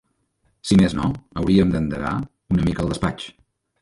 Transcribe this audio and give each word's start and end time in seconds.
Si 0.69 0.77
més 0.79 0.95
no, 0.99 1.09
hauríem 1.41 1.75
d'endegar 1.75 2.15
una 2.57 2.67
mica 2.71 2.87
el 2.87 2.91
despatx! 2.95 3.29